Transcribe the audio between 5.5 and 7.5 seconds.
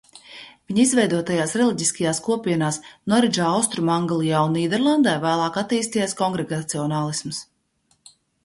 attīstījās kongregacionālisms.